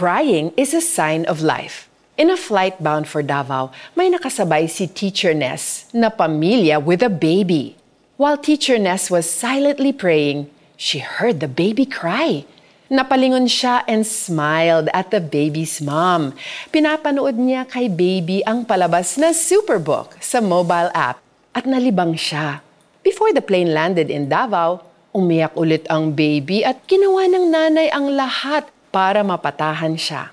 [0.00, 1.84] Crying is a sign of life.
[2.16, 7.12] In a flight bound for Davao, may nakasabay si Teacher Ness na pamilya with a
[7.12, 7.76] baby.
[8.16, 10.48] While Teacher Ness was silently praying,
[10.80, 12.48] she heard the baby cry.
[12.88, 16.32] Napalingon siya and smiled at the baby's mom.
[16.72, 21.20] Pinapanood niya kay baby ang palabas na Superbook sa mobile app
[21.52, 22.64] at nalibang siya.
[23.04, 24.80] Before the plane landed in Davao,
[25.12, 30.30] umiyak ulit ang baby at ginawa ng nanay ang lahat para mapatahan siya.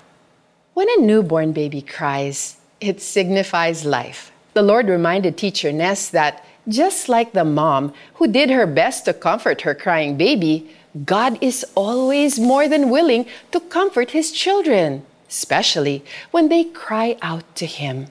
[0.74, 4.30] When a newborn baby cries, it signifies life.
[4.54, 9.14] The Lord reminded teacher Ness that just like the mom who did her best to
[9.14, 10.70] comfort her crying baby,
[11.04, 17.44] God is always more than willing to comfort his children, especially when they cry out
[17.56, 18.08] to him.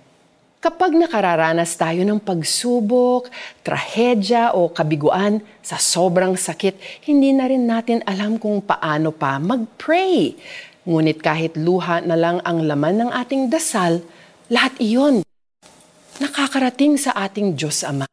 [0.58, 3.30] Kapag nakararanas tayo ng pagsubok,
[3.62, 10.34] trahedya o kabiguan sa sobrang sakit, hindi na rin natin alam kung paano pa mag-pray.
[10.82, 14.02] Ngunit kahit luha na lang ang laman ng ating dasal,
[14.50, 15.22] lahat iyon
[16.18, 18.10] nakakarating sa ating Diyos Ama.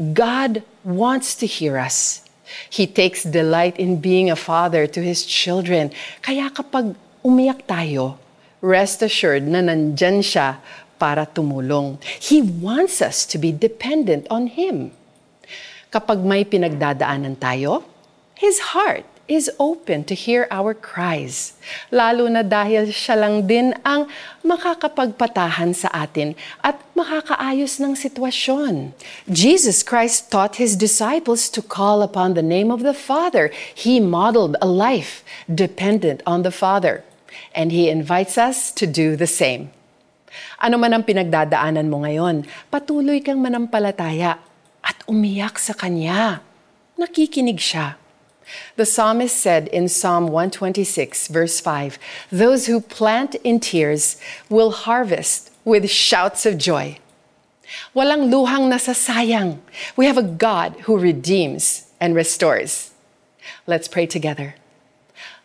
[0.00, 2.24] God wants to hear us.
[2.72, 5.92] He takes delight in being a father to His children.
[6.24, 8.16] Kaya kapag umiyak tayo,
[8.64, 10.56] rest assured na nandyan siya
[10.98, 11.98] para tumulong.
[12.18, 14.94] He wants us to be dependent on Him.
[15.94, 17.86] Kapag may pinagdadaanan tayo,
[18.34, 21.56] His heart is open to hear our cries.
[21.88, 24.04] Lalo na dahil siya lang din ang
[24.44, 28.92] makakapagpatahan sa atin at makakaayos ng sitwasyon.
[29.28, 33.48] Jesus Christ taught His disciples to call upon the name of the Father.
[33.72, 37.00] He modeled a life dependent on the Father.
[37.56, 39.72] And He invites us to do the same.
[40.58, 44.38] Ano man ang pinagdadaanan mo ngayon, patuloy kang manampalataya
[44.84, 46.44] at umiyak sa Kanya.
[46.94, 47.96] Nakikinig siya.
[48.76, 51.98] The psalmist said in Psalm 126, verse 5,
[52.30, 56.98] Those who plant in tears will harvest with shouts of joy.
[57.96, 59.58] Walang luhang nasasayang.
[59.96, 62.92] We have a God who redeems and restores.
[63.66, 64.56] Let's pray together.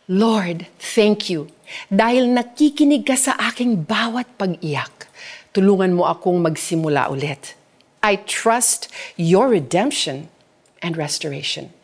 [0.07, 1.47] Lord, thank you
[1.87, 5.09] dahil nakikinig ka sa aking bawat pag-iyak.
[5.55, 7.57] Tulungan mo akong magsimula ulit.
[7.99, 8.87] I trust
[9.19, 10.31] your redemption
[10.79, 11.75] and restoration.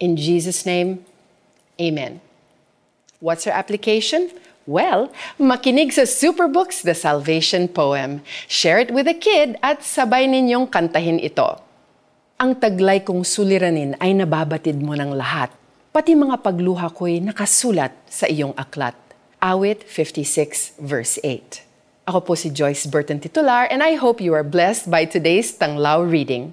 [0.00, 1.04] In Jesus' name,
[1.80, 2.20] Amen.
[3.20, 4.32] What's our application?
[4.68, 5.08] Well,
[5.40, 8.20] makinig sa Superbooks The Salvation Poem.
[8.48, 11.56] Share it with a kid at sabay ninyong kantahin ito.
[12.40, 15.52] Ang taglay kong suliranin ay nababatid mo ng lahat.
[15.90, 18.96] Pati mga pagluha ko'y nakasulat sa iyong aklat.
[19.40, 21.64] Awit 56 verse 8.
[22.04, 26.04] Ako po si Joyce Burton Titular and I hope you are blessed by today's Tanglaw
[26.04, 26.52] reading.